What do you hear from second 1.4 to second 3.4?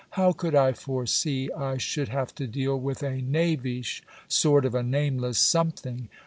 I should have to deal with a